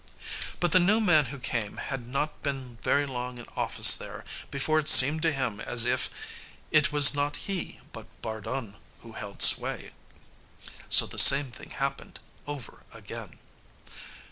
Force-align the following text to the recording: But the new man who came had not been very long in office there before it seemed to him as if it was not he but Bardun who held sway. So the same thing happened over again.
But 0.59 0.71
the 0.71 0.79
new 0.79 0.99
man 0.99 1.25
who 1.25 1.37
came 1.37 1.77
had 1.77 2.07
not 2.07 2.41
been 2.41 2.77
very 2.77 3.05
long 3.05 3.37
in 3.37 3.45
office 3.55 3.93
there 3.95 4.25
before 4.49 4.79
it 4.79 4.89
seemed 4.89 5.21
to 5.21 5.31
him 5.31 5.59
as 5.59 5.85
if 5.85 6.09
it 6.71 6.91
was 6.91 7.13
not 7.13 7.35
he 7.45 7.79
but 7.93 8.07
Bardun 8.23 8.77
who 9.03 9.11
held 9.11 9.43
sway. 9.43 9.91
So 10.89 11.05
the 11.05 11.19
same 11.19 11.51
thing 11.51 11.69
happened 11.69 12.19
over 12.47 12.81
again. 12.91 13.37